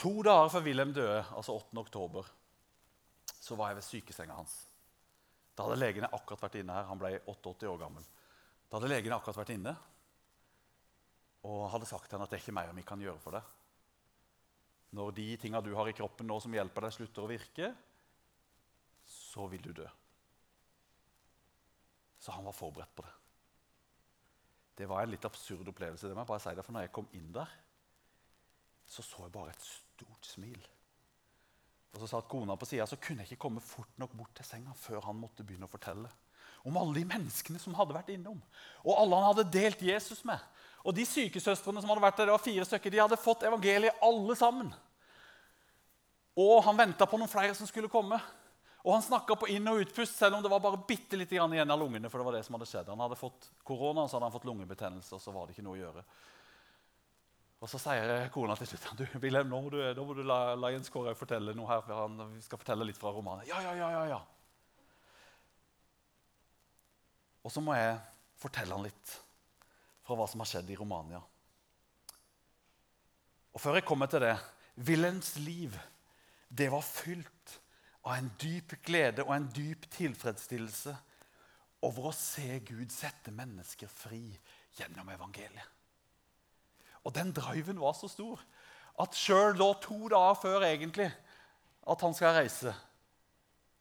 [0.00, 1.76] To dager før Wilhelm døde, altså 8.
[1.82, 2.28] oktober,
[3.40, 4.54] så var jeg ved sykesenga hans.
[5.56, 6.88] Da hadde legene akkurat vært inne her.
[6.88, 8.04] Han ble 88 år gammel.
[8.70, 9.74] Da hadde legene akkurat vært inne
[11.48, 13.44] og hadde sagt til henne at det er ikke mer vi kan gjøre for deg.
[14.96, 17.70] Når de tinga du har i kroppen nå som hjelper deg, slutter å virke,
[19.08, 19.86] så vil du dø.
[22.20, 23.14] Så han var forberedt på det.
[24.80, 26.08] Det var en litt absurd opplevelse.
[26.08, 27.50] det må jeg bare si det, for når jeg kom inn der,
[28.88, 30.60] så så jeg bare et stort smil.
[31.92, 34.46] Og Så satt kona på sida, så kunne jeg ikke komme fort nok bort til
[34.46, 36.08] senga før han måtte begynne å fortelle
[36.64, 38.40] om alle de menneskene som hadde vært innom,
[38.84, 40.40] og alle han hadde delt Jesus med.
[40.84, 44.02] Og de sykesøstrene som hadde vært der, det var fire stykker, de hadde fått evangeliet
[44.04, 44.68] alle sammen.
[46.40, 48.20] Og han venta på noen flere som skulle komme.
[48.80, 51.70] Og han snakka på inn- og utpust, selv om det var bare bitte litt igjen
[51.70, 52.08] av lungene.
[52.08, 52.88] for det var det som hadde skjedd.
[52.88, 55.76] Han hadde fått korona, så hadde han fått lungebetennelse, og så var det ikke noe
[55.76, 56.04] å gjøre.
[57.60, 60.54] Og Så sier kona til slutt du, Wilhelm, nå må du, nå må du la,
[60.56, 61.82] la, Jens Kåre fortelle noe her.
[61.84, 63.44] for han, Vi skal fortelle litt fra romanen.
[63.48, 64.20] Ja, ja, ja, ja, ja.
[67.44, 67.98] Og så må jeg
[68.40, 69.12] fortelle han litt
[70.06, 71.20] fra hva som har skjedd i Romania.
[73.52, 74.36] Og Før jeg kommer til det
[74.80, 75.76] Wilhelms liv
[76.48, 77.60] det var fylt
[78.04, 80.94] av en dyp glede og en dyp tilfredsstillelse
[81.86, 84.24] over å se Gud sette mennesker fri
[84.78, 85.76] gjennom evangeliet.
[87.04, 88.40] Og Den driven var så stor
[89.00, 91.08] at sjøl to dager før egentlig
[91.90, 92.74] at han skal reise,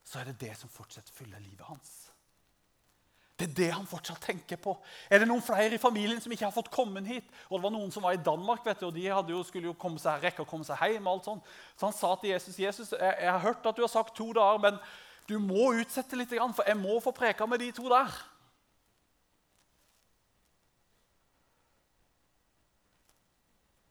[0.04, 2.09] så er det det som fortsatt fyller livet hans.
[3.40, 4.74] Det er det han fortsatt tenker på.
[5.08, 7.28] Er det noen flere i familien som ikke har fått komme hit?
[7.48, 9.78] Og det var Noen som var i Danmark, vet du, og de jo, skulle jo
[9.80, 11.08] komme seg, rekke å komme seg hjem.
[11.08, 11.54] og alt sånt.
[11.80, 14.28] Så han sa til Jesus Jesus, jeg, jeg har hørt at du har sagt to
[14.36, 14.82] dager, men
[15.30, 18.20] du må utsette litt, for jeg må få preka med de to der.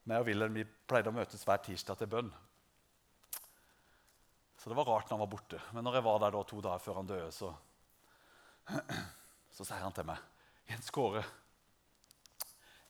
[0.08, 2.32] Jeg og Wilhelm vi pleide å møtes hver tirsdag til bønn.
[4.58, 5.60] Så det var rart når han var borte.
[5.72, 7.54] Men når jeg var der da, to dager før han døde, så
[9.58, 10.20] så sier han til meg,
[10.68, 11.24] 'Jens Kåre,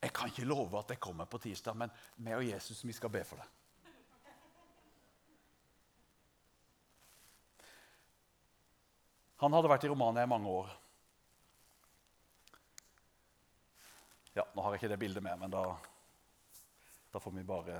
[0.02, 3.10] jeg kan ikke love at jeg kommer på tirsdag, men vi og Jesus vi skal
[3.10, 3.54] be for deg.'
[9.38, 10.70] Han hadde vært i Romania i mange år.
[14.34, 15.62] Ja, Nå har jeg ikke det bildet med, men da,
[17.14, 17.76] da får vi bare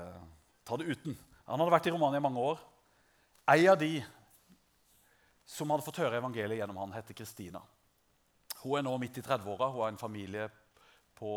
[0.63, 1.17] ta det uten.
[1.45, 2.63] Han hadde vært i Romania i mange år.
[3.51, 3.99] Ei av de
[5.45, 7.61] som hadde fått høre evangeliet gjennom han, heter Kristina.
[8.63, 9.69] Hun er nå midt i 30-åra.
[9.71, 10.49] Hun har en familie
[11.19, 11.31] på,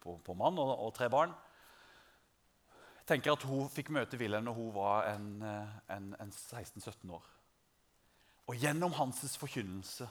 [0.00, 1.34] på, på mann og, og, tre barn.
[3.00, 7.28] Jeg tenker at Hun fikk møte Wilhelm når hun var en, en, en 16-17 år.
[8.48, 10.08] Og Gjennom hans forkynnelse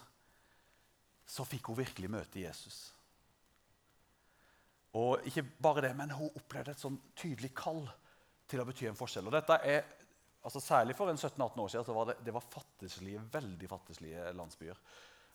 [1.27, 2.77] så fikk hun virkelig møte Jesus.
[4.97, 7.83] Og ikke bare det, men Hun opplevde et sånn tydelig kall
[8.47, 9.27] til å bety en forskjell.
[9.27, 9.83] Og dette er,
[10.41, 14.31] altså Særlig for en 17-18 år siden så var det, det var fattigslige, veldig fattigslige
[14.37, 14.79] landsbyer.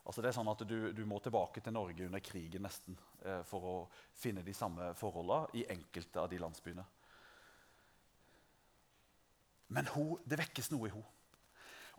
[0.02, 3.42] Altså det er sånn at du, du, må tilbake til Norge under krigen nesten eh,
[3.46, 3.74] for å
[4.18, 6.84] finne de samme forholdene i enkelte av de landsbyene.
[9.72, 11.18] Men hun, det vekkes noe i henne.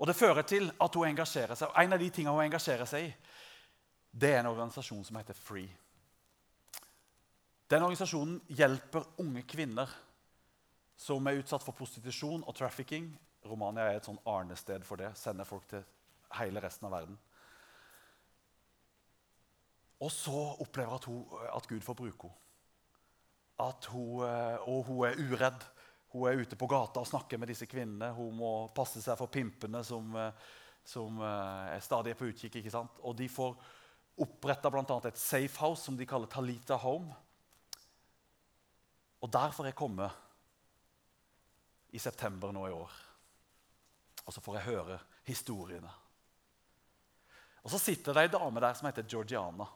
[0.02, 1.70] Og det fører til at hun engasjerer seg.
[1.70, 3.14] Og En av de tingene hun engasjerer seg i,
[4.14, 5.70] det er en organisasjon som heter Free.
[7.72, 9.90] Den organisasjonen hjelper unge kvinner
[11.00, 13.08] som er utsatt for prostitusjon og trafficking.
[13.48, 15.14] Romania er et sånn arnested for det.
[15.18, 15.86] Sender folk til
[16.38, 17.18] hele resten av verden.
[20.04, 22.40] Og så opplever at, hun, at Gud får bruke henne.
[23.64, 25.62] At hun, eh, og hun er uredd.
[26.12, 28.10] Hun er ute på gata og snakker med disse kvinnene.
[28.18, 30.50] Hun må passe seg for pimpene som, eh,
[30.84, 32.58] som eh, er stadig på utkikk.
[32.60, 32.98] ikke sant?
[33.06, 33.56] Og de får
[34.26, 34.84] oppretta bl.a.
[35.08, 37.14] et safe house som de kaller Talita Home.
[39.24, 40.10] Og der får jeg komme
[41.94, 42.98] i september nå i år.
[44.26, 45.94] Og så får jeg høre historiene.
[47.64, 49.70] Og så sitter det ei dame der som heter Georgiana.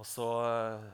[0.00, 0.90] Og Så eh,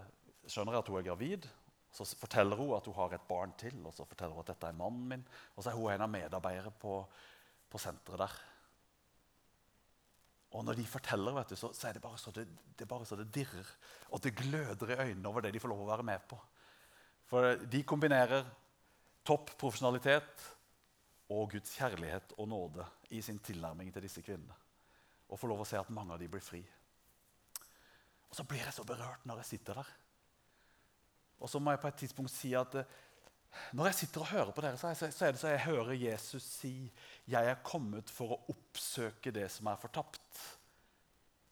[0.46, 1.48] skjønner jeg at hun er gravid.
[1.90, 4.68] Så forteller hun at hun har et barn til, og så forteller hun at dette
[4.68, 5.26] er mannen min.
[5.56, 7.00] Og så er hun en av medarbeiderne på,
[7.70, 8.36] på senteret der.
[10.50, 12.46] Og når de forteller, vet du, så, så er det bare så det,
[12.78, 13.66] det, bare så det dirrer.
[14.10, 16.38] Og det gløder i øynene over det de får lov å være med på.
[17.30, 18.48] For de kombinerer
[19.26, 20.48] topp profesjonalitet
[21.30, 24.56] og Guds kjærlighet og nåde i sin tilnærming til disse kvinnene.
[25.30, 26.64] Og får lov å se at mange av dem blir fri.
[28.30, 29.92] Og så blir jeg så berørt når jeg sitter der.
[31.40, 32.98] Og så må jeg på et tidspunkt si at eh,
[33.74, 36.92] Når jeg sitter og hører på dere, så er det så jeg hører Jesus si
[37.26, 40.38] 'Jeg er kommet for å oppsøke det som er fortapt,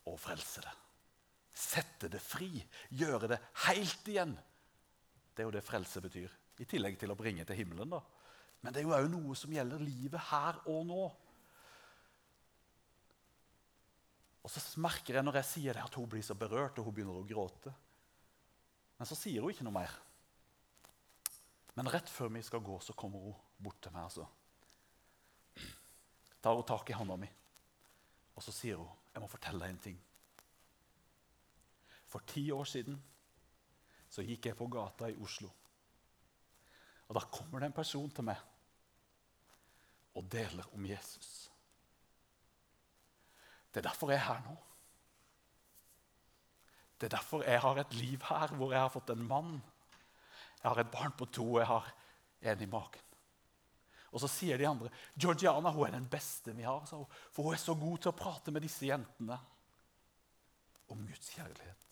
[0.07, 0.77] og frelse det'.
[1.53, 4.39] Sette det fri, gjøre det helt igjen.
[5.35, 6.31] Det er jo det frelse betyr.
[6.59, 7.91] I tillegg til å bringe til himmelen.
[7.91, 8.01] da.
[8.63, 11.05] Men det er jo òg noe som gjelder livet her og nå.
[14.49, 16.95] Og så merker jeg når jeg sier det, at hun blir så berørt, og hun
[16.97, 17.73] begynner å gråte.
[18.97, 19.93] Men så sier hun ikke noe mer.
[21.77, 24.09] Men rett før vi skal gå, så kommer hun bort til meg.
[24.09, 24.25] altså.
[26.41, 27.29] Tar hun tak i hånda mi,
[28.35, 30.01] og så sier hun, 'Jeg må fortelle deg en ting.'
[32.09, 33.03] For ti år siden
[34.09, 35.51] så gikk jeg på gata i Oslo.
[37.09, 38.37] Og da kommer det en person til meg
[40.15, 41.48] og deler om Jesus.
[43.79, 44.55] Det er derfor jeg er her nå.
[46.99, 49.53] Det er derfor jeg har et liv her hvor jeg har fått en mann.
[50.59, 51.93] Jeg har et barn på to, og jeg har
[52.51, 53.05] en i magen.
[54.11, 56.83] Og så sier de andre Georgiana hun er den beste vi har.
[56.91, 59.39] For hun er så god til å prate med disse jentene
[60.91, 61.85] om Guds kjærlighet.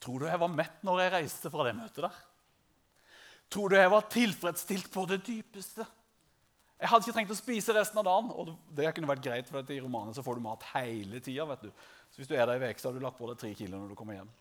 [0.00, 2.22] Tror du jeg var mett når jeg reiste fra det møtet der?
[3.52, 5.84] Tror du jeg var tilfredsstilt på det dypeste?
[6.84, 8.26] Jeg hadde ikke trengt å spise resten av dagen.
[8.28, 11.56] og det kunne vært greit, for I romanen så får du mat hele tida.
[11.56, 13.78] Så hvis du er der i uke, så har du lagt på deg tre kilo
[13.80, 14.32] når du kommer hjem.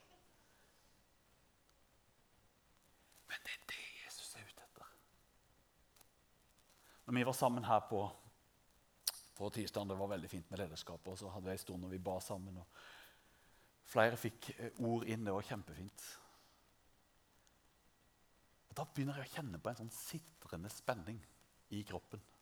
[3.31, 4.89] Men det er det Jesus er ute etter.
[7.05, 8.01] Når vi var sammen her på,
[9.39, 11.95] på tirsdag, det var veldig fint med lederskapet, og så hadde vi en stund når
[11.95, 12.59] vi ba sammen.
[12.59, 12.83] og
[13.93, 15.23] Flere fikk eh, ord inn.
[15.23, 16.05] Det var kjempefint.
[18.67, 21.23] Og Da begynner jeg å kjenne på en sånn sitrende spenning
[21.71, 22.32] i kroppen.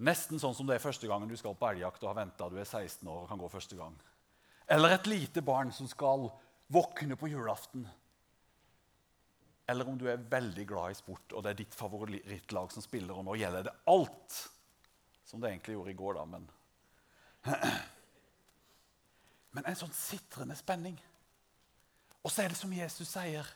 [0.00, 2.56] Nesten sånn som det er første gangen du skal på elgjakt og har venta du
[2.56, 3.96] er 16 år og kan gå første gang.
[4.70, 6.30] Eller et lite barn som skal
[6.72, 7.84] våkne på julaften.
[9.68, 13.14] Eller om du er veldig glad i sport, og det er ditt favorittlag som spiller,
[13.14, 14.40] og nå gjelder det alt.
[15.28, 16.50] Som det egentlig gjorde i går, da, men
[19.50, 20.94] Men en sånn sitrende spenning.
[22.22, 23.48] Og så er det som Jesus sier.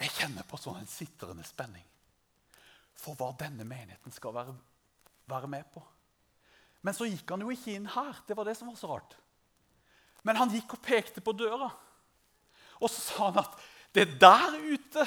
[0.00, 1.84] Jeg kjenner på sånn en sitrende spenning
[2.98, 4.54] for hva denne menigheten skal være,
[5.30, 5.82] være, med på.
[6.84, 8.20] Men så gikk han jo ikke inn her.
[8.28, 9.16] Det var det som var så rart.
[10.24, 11.68] Men han gikk og pekte på døra.
[12.80, 13.60] Og så sa han at
[13.94, 15.06] det er der ute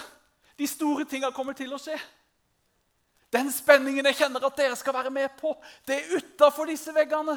[0.58, 1.97] de store tinga kommer til å skje.
[3.34, 5.52] Den spenningen jeg kjenner at dere skal være med på,
[5.86, 7.36] det er utafor disse veggene.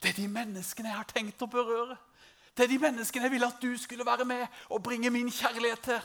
[0.00, 1.98] Det er de menneskene jeg har tenkt å berøre.
[2.56, 5.82] Det er de menneskene jeg ville at du skulle være med og bringe min kjærlighet
[5.84, 6.00] til.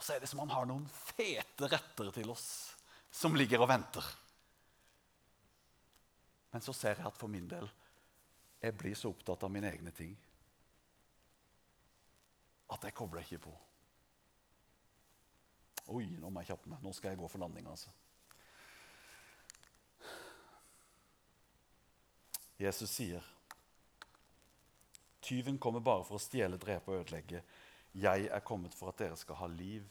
[0.00, 2.46] Og så er det som han har noen fete retter til oss
[3.12, 4.06] som ligger og venter.
[6.54, 7.68] Men så ser jeg at for min del
[8.62, 10.14] jeg blir så opptatt av mine egne ting
[12.72, 13.52] at jeg kobler ikke på.
[15.92, 16.80] Oi, nå må jeg kjappe meg.
[16.80, 17.68] Nå skal jeg gå for landing.
[17.68, 17.92] altså.
[22.60, 23.24] Jesus sier,
[25.20, 27.42] 'Tyven kommer bare for å stjele, drepe og ødelegge.'
[27.94, 29.86] 'Jeg er kommet for at dere skal ha liv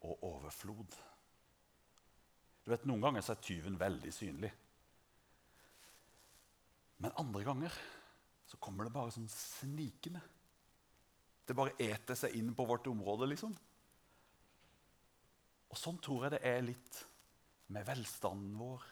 [0.00, 0.96] og overflod.'
[2.64, 4.50] Du vet, Noen ganger er tyven veldig synlig.
[6.98, 7.76] Men andre ganger
[8.46, 10.22] så kommer det bare sånn snikende.
[11.46, 13.54] Det bare eter seg inn på vårt område, liksom.
[15.70, 17.00] Og sånn tror jeg det er litt
[17.74, 18.82] med velstanden vår.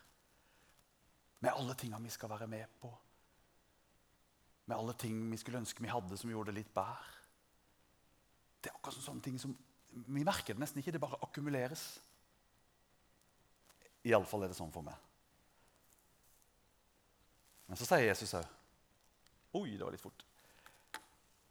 [1.45, 2.91] Med alle tinga vi skal være med på.
[4.65, 7.14] Med alle ting vi skulle ønske vi hadde som gjorde det litt bedre.
[8.65, 9.55] Det er akkurat sånne ting som
[9.95, 10.91] Vi merker det nesten ikke.
[10.91, 11.83] Det bare akkumuleres.
[14.05, 14.97] Iallfall er det sånn for meg.
[17.69, 18.61] Men så sier Jesus òg
[19.55, 20.25] Oi, det var litt fort.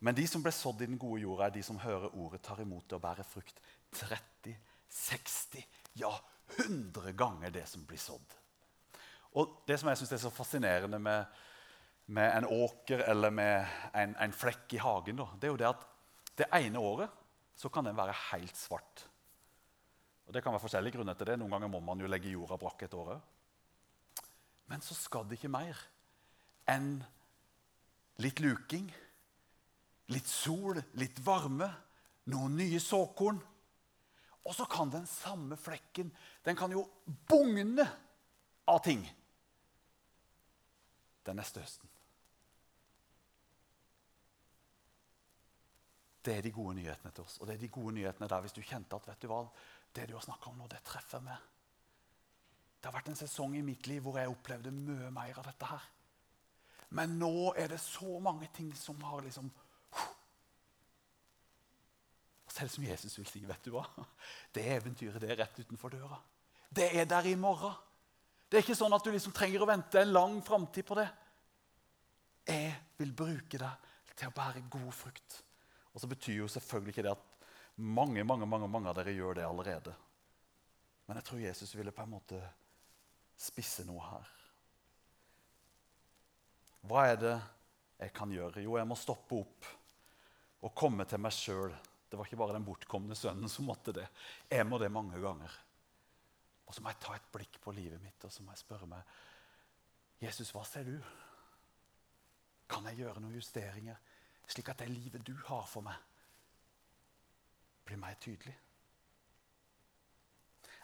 [0.03, 2.59] Men de som ble sådd i den gode jorda, er de som hører ordet, tar
[2.59, 3.61] imot det og bærer frukt
[3.95, 4.57] 30,
[4.91, 5.63] 60,
[6.01, 6.11] ja
[6.57, 8.35] 100 ganger det som blir sådd.
[9.39, 11.25] Og Det som jeg synes er så fascinerende med,
[12.05, 15.71] med en åker eller med en, en flekk i hagen, da, det er jo det
[15.71, 15.87] at
[16.39, 17.11] det ene året
[17.55, 19.05] så kan den være helt svart.
[20.25, 21.37] Og Det kan være forskjellige grunner til det.
[21.39, 23.21] Noen ganger må man jo legge jorda brakk et år òg.
[24.71, 25.77] Men så skal det ikke mer
[26.71, 27.03] enn
[28.23, 28.87] litt luking,
[30.13, 31.67] litt sol, litt varme,
[32.31, 33.41] noen nye såkorn.
[34.43, 36.09] Og så kan den samme flekken
[36.43, 36.85] den kan jo
[37.27, 37.85] bugne
[38.67, 39.03] av ting
[41.23, 41.89] den neste høsten.
[46.23, 47.39] Det er de gode nyhetene til oss.
[47.41, 49.41] Og det er de gode nyhetene der hvis du kjente at vet du hva,
[49.95, 51.49] det du har snakka om nå, det treffer meg.
[52.79, 55.67] Det har vært en sesong i mitt liv hvor jeg opplevde mye mer av dette
[55.67, 55.83] her.
[56.93, 59.51] Men nå er det så mange ting som har liksom
[62.53, 63.81] Selv som Jesus vil si, vet du hva?
[64.53, 66.19] Det eventyret det er rett utenfor døra.
[66.69, 67.73] Det er der i morgen.
[68.45, 71.07] Det er ikke sånn at du liksom trenger å vente en lang framtid på det.
[72.45, 75.39] Jeg vil bruke deg til å bære god frukt.
[75.93, 77.29] Og så betyr jo selvfølgelig ikke det at
[77.75, 79.93] mange, mange, mange, mange av dere gjør det allerede.
[81.07, 82.39] Men jeg tror Jesus ville på en måte
[83.37, 84.29] spisse noe her.
[86.87, 87.35] Hva er det
[88.03, 88.63] jeg kan gjøre?
[88.63, 89.69] Jo, jeg må stoppe opp
[90.63, 91.73] og komme til meg sjøl.
[92.09, 94.07] Det var ikke bare den bortkomne sønnen som måtte det.
[94.51, 95.53] Jeg må det mange ganger.
[96.67, 98.89] Og så må jeg ta et blikk på livet mitt og så må jeg spørre
[98.89, 99.13] meg
[100.23, 100.95] Jesus, hva ser du?
[102.71, 103.97] Kan jeg gjøre noen justeringer,
[104.47, 105.97] slik at det livet du har for meg,
[107.87, 108.55] blir mer tydelig?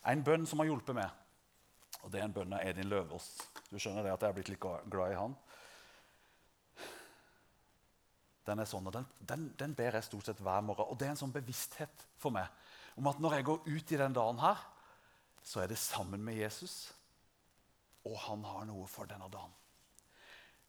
[0.10, 1.10] En bønn som har hjulpet meg,
[2.04, 3.28] og det er en bønn av Edin Løvaas.
[3.70, 5.36] Du skjønner det at jeg er blitt litt glad i han.
[8.48, 10.88] Den er sånn, og den, den, den, ber jeg stort sett hver morgen.
[10.90, 12.48] Og det er en sånn bevissthet for meg
[13.00, 14.64] om at når jeg går ut i den dagen her,
[15.46, 16.90] så er det sammen med Jesus,
[18.08, 19.54] og han har noe for denne dagen.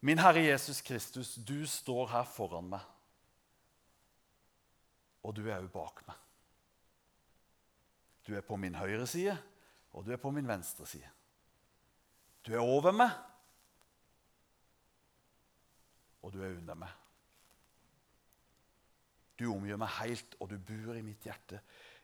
[0.01, 2.85] Min Herre Jesus Kristus, du står her foran meg,
[5.21, 6.17] og du er òg bak meg.
[8.25, 9.35] Du er på min høyre side,
[9.93, 11.09] og du er på min venstre side.
[12.47, 13.13] Du er over meg,
[16.25, 16.97] og du er under meg.
[19.41, 21.61] Du omgjør meg helt, og du bor i mitt hjerte.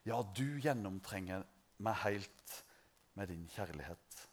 [0.09, 1.45] Ja, du gjennomtrenger
[1.85, 2.57] meg helt
[3.17, 4.25] med din kjærlighet.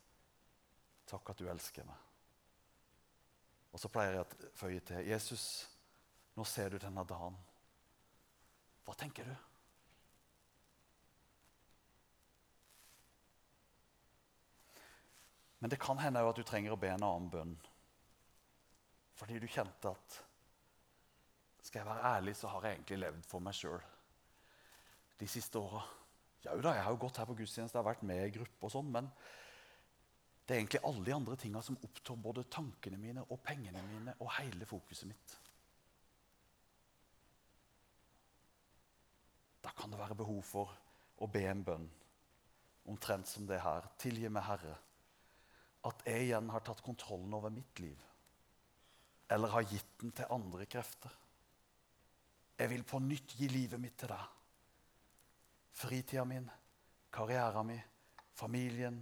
[1.08, 2.13] Takk at du elsker meg.
[3.74, 5.46] Og så pleier jeg å føye til Jesus,
[6.38, 7.36] nå ser du denne dagen.
[8.86, 9.34] Hva tenker du?
[15.64, 17.54] Men det kan hende at du trenger å be en annen bønn.
[19.16, 20.18] Fordi du kjente at
[21.64, 23.80] skal jeg være ærlig, så har jeg egentlig levd for meg sjøl
[25.22, 25.86] de siste åra.
[26.44, 28.74] Ja, jeg har jo gått her på gudstjeneste, jeg har vært med i gruppe og
[28.74, 29.08] sånn, men
[30.44, 34.16] det er egentlig alle de andre tinga som opptar både tankene mine og pengene mine
[34.20, 35.36] og hele fokuset mitt.
[39.64, 40.74] Da kan det være behov for
[41.24, 41.86] å be en bønn
[42.92, 43.88] omtrent som det her.
[44.02, 44.76] Tilgi meg, Herre
[45.88, 48.00] at jeg igjen har tatt kontrollen over mitt liv.
[49.32, 51.12] Eller har gitt den til andre krefter.
[52.60, 54.24] Jeg vil på nytt gi livet mitt til deg.
[55.74, 56.46] Fritida min,
[57.12, 57.82] karrieren min,
[58.38, 59.00] familien,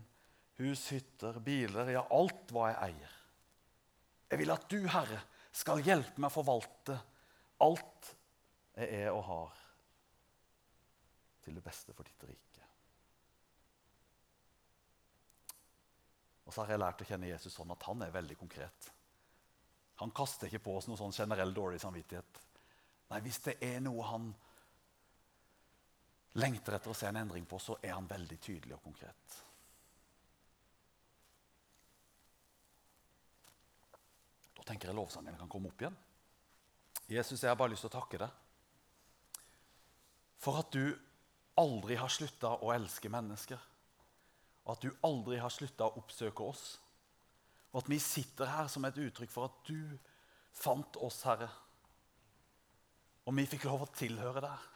[0.61, 3.17] hus, hytter, biler, ja, alt hva jeg eier.
[4.31, 5.19] Jeg vil at du, Herre,
[5.51, 6.95] skal hjelpe meg å forvalte
[7.65, 8.13] alt
[8.77, 9.57] jeg er og har,
[11.43, 12.67] til det beste for ditt rike.
[16.45, 18.87] Og så har jeg lært å kjenne Jesus sånn at han er veldig konkret.
[20.01, 22.39] Han kaster ikke på oss noe sånn generell dårlig samvittighet.
[23.11, 24.31] Nei, Hvis det er noe han
[26.41, 29.37] lengter etter å se en endring på, så er han veldig tydelig og konkret.
[34.61, 35.97] Da tenker jeg lovsangen kan komme opp igjen.
[37.09, 38.37] Jesus, jeg har bare lyst til å takke deg
[40.41, 40.95] for at du
[41.61, 43.59] aldri har slutta å elske mennesker
[44.63, 46.65] og at du aldri har slutta å oppsøke oss.
[47.71, 49.79] Og at vi sitter her som et uttrykk for at du
[50.53, 51.47] fant oss, Herre.
[53.25, 54.67] Og vi fikk lov å tilhøre deg.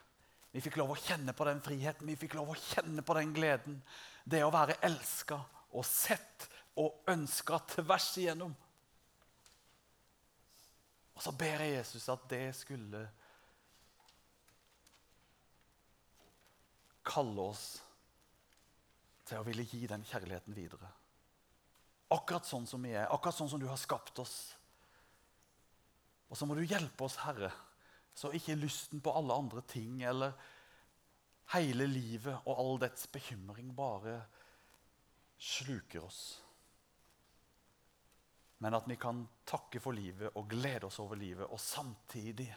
[0.55, 3.33] Vi fikk lov å kjenne på den friheten, vi fikk lov å kjenne på den
[3.35, 3.81] gleden.
[4.23, 5.37] Det å være elska
[5.75, 6.47] og sett
[6.79, 8.55] og ønska tvers igjennom.
[11.15, 13.05] Og så ber jeg Jesus at det skulle
[17.05, 17.65] kalle oss
[19.25, 20.89] til å ville gi den kjærligheten videre.
[22.13, 24.35] Akkurat sånn som vi er, akkurat sånn som du har skapt oss.
[26.29, 27.51] Og så må du hjelpe oss, Herre,
[28.15, 30.35] så ikke lysten på alle andre ting eller
[31.53, 34.19] hele livet og all dets bekymring bare
[35.41, 36.21] sluker oss.
[38.57, 42.47] Men at vi kan takke for livet og glede oss over livet, og samtidig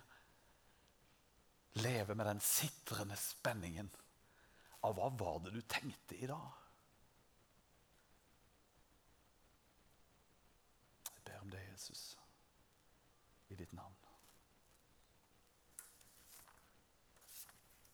[1.82, 3.90] leve med den sitrende spenningen
[4.86, 6.48] av hva var det du tenkte i dag?
[11.10, 12.02] Jeg ber om det, Jesus,
[13.50, 13.87] i ditt navn.